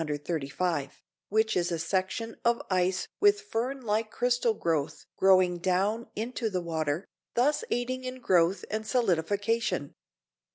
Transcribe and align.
135, 0.01 0.99
which 1.29 1.55
is 1.55 1.71
a 1.71 1.77
section 1.77 2.35
of 2.43 2.59
ice 2.71 3.07
with 3.19 3.39
fern 3.39 3.81
like 3.81 4.09
crystal 4.09 4.55
growth 4.55 5.05
growing 5.15 5.59
down 5.59 6.07
into 6.15 6.49
the 6.49 6.59
water, 6.63 7.05
thus 7.35 7.63
aiding 7.69 8.03
in 8.03 8.19
growth 8.19 8.65
and 8.71 8.87
solidification. 8.87 9.93